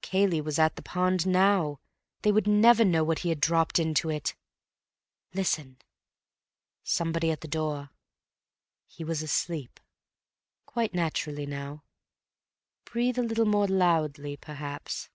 [0.00, 1.78] Cayley was at the pond now.
[2.22, 4.34] They would never know what he had dropped into it.
[5.34, 5.76] Listen!....
[6.82, 7.90] Somebody at the door.
[8.86, 9.78] He was asleep.
[10.64, 11.84] Quite naturally now.
[12.86, 15.10] Breathe a little more loudly, perhaps.